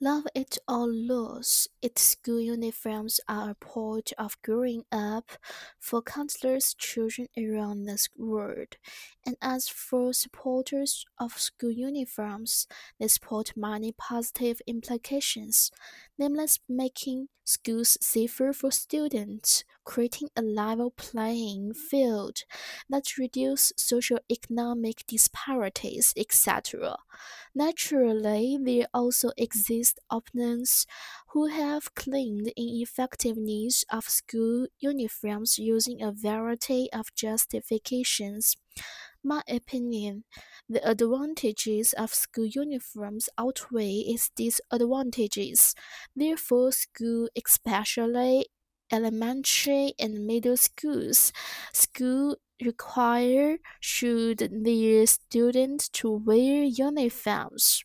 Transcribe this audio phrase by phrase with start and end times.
[0.00, 5.32] Love it or lose it, school uniforms are a part of growing up
[5.78, 8.76] for countless children around the world.
[9.24, 12.66] And as for supporters of school uniforms,
[13.00, 15.70] they support many positive implications,
[16.18, 22.40] namely making schools safer for students, creating a level playing field
[22.90, 26.96] that reduce socio-economic disparities, etc.
[27.54, 30.86] Naturally, there also exist opponents
[31.28, 38.56] who have claimed ineffectiveness of school uniforms using a variety of justifications.
[39.22, 40.24] My opinion,
[40.68, 45.74] the advantages of school uniforms outweigh its disadvantages.
[46.14, 48.46] Therefore, school, especially
[48.90, 51.30] elementary and middle schools,
[51.72, 57.80] school require should their students to wear uniforms.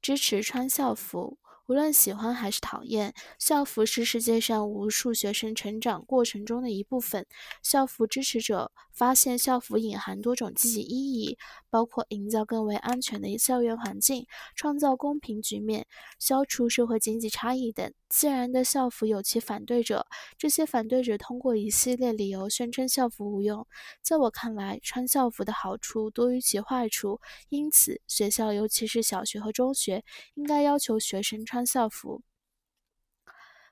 [0.00, 1.38] 支持穿校服。
[1.66, 7.24] 无论喜欢还是讨厌，校服是世界上无数学生成长过程中的一部分。
[7.62, 11.38] 校服支持者发现，校服隐含多种积极意义，
[11.70, 15.86] 包括营造更为安全的校园环境、创造公平局面、
[16.18, 17.94] 消除社会经济差异等。
[18.12, 23.66] 自然的，校服有其反对者，这些反对者通过一系列理由宣称校服无用。
[24.02, 31.46] 在我看来，穿校服的好处多于其坏处，因此学校，尤其是小学和中学，应该要求学生。
[31.46, 32.22] 穿校服。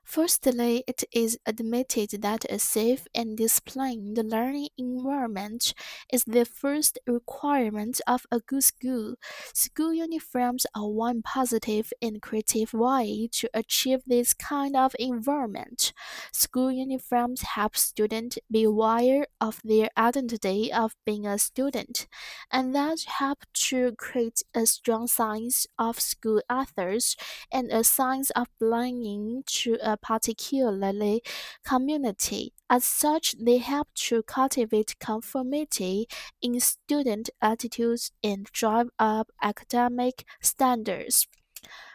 [0.02, 5.72] Firstly, it is admitted that a safe and disciplined learning environment
[6.12, 9.14] is the first requirement of a good school.
[9.54, 15.92] School uniforms are one positive and creative way to achieve this kind of environment.
[16.32, 22.08] School uniforms help students be aware of their identity of being a student,
[22.50, 27.14] and that help to create a strong sense of school ethos
[27.52, 31.22] and a sense of belonging to a particularly
[31.64, 32.52] community.
[32.68, 36.06] As such, they help to cultivate conformity
[36.40, 41.26] in student attitudes and drive up academic standards.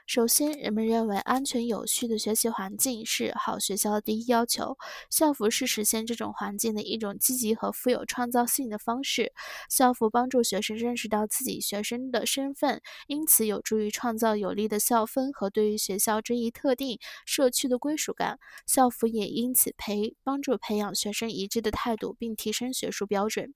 [0.08, 4.78] 首先，人们认为安全有序的学习环境是好学校的第一要求。
[5.10, 9.34] 校服是实现这种环境的一种积极和富有创造性的方式。
[9.68, 18.38] 校服帮助学生认识到自己学生的身份，因此有助于创造有力的校风和对于学校这一特定社区的归属感。
[18.68, 23.56] 校服也因此培帮助培养学生一致的态度，并提升学术标准。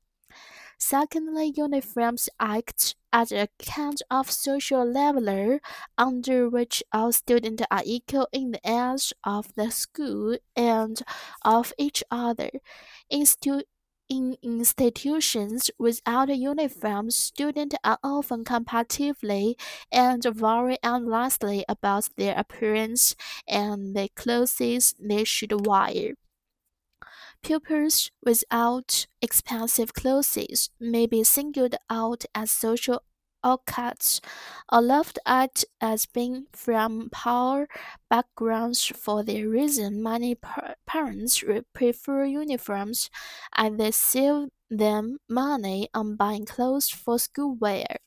[0.79, 5.61] Secondly, uniforms act as a kind of social leveler
[5.97, 11.01] under which all students are equal in the eyes of the school and
[11.43, 12.49] of each other.
[13.09, 13.25] In,
[14.09, 19.57] in institutions without uniforms, students are often comparatively
[19.91, 23.15] and very unlessly about their appearance
[23.47, 26.13] and the clothes they should wear.
[27.42, 33.02] Pupils without expensive clothes may be singled out as social
[33.42, 34.22] outcasts
[34.72, 37.68] or laughed at as being from poor
[38.08, 38.86] backgrounds.
[38.86, 40.34] For their reason, many
[40.86, 41.44] parents
[41.74, 43.10] prefer uniforms
[43.54, 47.98] as they save them money on buying clothes for school wear.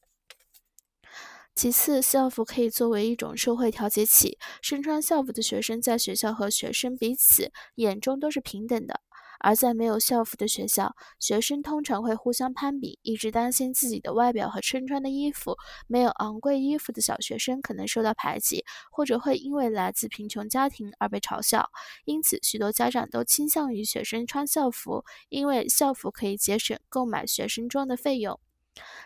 [1.56, 4.38] 其次，校服可以作为一种社会调节器。
[4.62, 9.02] 身穿校服的学生在学校和学生彼此眼中都是平等的。
[9.43, 15.57] 而在没有校服的学校，学生通常会互相攀比，一直担心自己的外表和身穿的衣服。
[15.89, 21.69] 没有昂贵衣服的小学生可能受到排挤，或者会因为来自贫穷家庭而被嘲笑。
[22.05, 28.39] 因此，许多家长都倾向于学生穿校服，因为校服可以节省购买学生装的费用。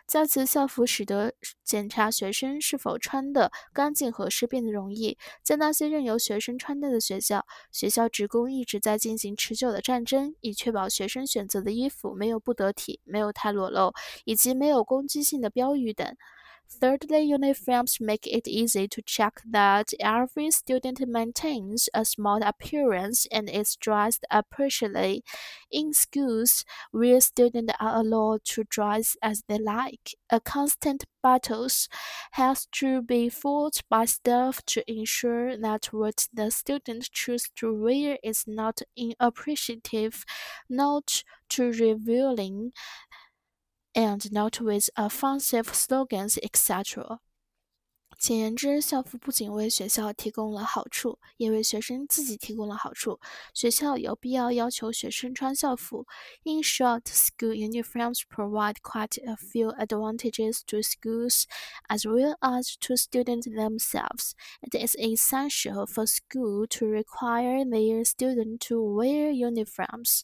[0.07, 5.19] 再次，校服使得检查学生是否穿的干净合适变得容易。
[5.43, 13.93] 在那些任由学生穿戴的学校，学校职工一直在进行持久的战争，以确保学生选择的衣服没有不得体、没有太裸露，
[14.25, 16.17] 以及没有攻击性的标语等。
[16.69, 23.77] Thirdly, uniforms make it easy to check that every student maintains a smart appearance and is
[23.77, 25.23] dressed appropriately.
[25.71, 31.69] In schools, where students are allowed to dress as they like, a constant battle
[32.33, 38.19] has to be fought by staff to ensure that what the student chooses to wear
[38.23, 40.25] is not inappreciative,
[40.69, 42.73] not too revealing
[43.96, 47.20] and not with offensive slogans, etc.
[48.20, 53.20] 简言之，校服不仅为学校提供了好处，也为学生自己提供了好处。
[53.52, 56.06] 学校有必要要求学生穿校服。
[56.44, 61.46] In short, school uniforms provide quite a few advantages to schools
[61.88, 64.34] as well as to students themselves.
[64.62, 70.22] It is essential for school to require their students to wear uniforms.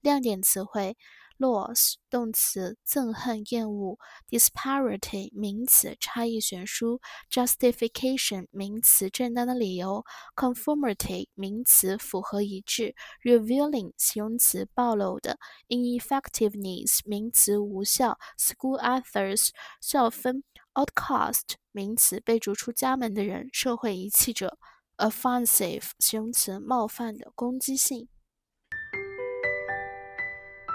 [0.00, 0.96] 亮点词汇
[1.37, 3.97] loss 动词，憎恨、厌恶
[4.29, 6.99] ；disparity 名词，差异悬殊
[7.31, 10.03] ；justification 名词，正当的理由
[10.35, 15.37] ；conformity 名词，符合一致；revealing 形容词，暴露的
[15.67, 19.49] ；ineffectiveness 名词，无效；school ethos
[19.81, 20.43] 校风
[20.73, 24.57] ；outcast 名词，被逐出家门的人，社会遗弃者
[24.97, 28.07] ；offensive 形容词，冒犯的，攻击性。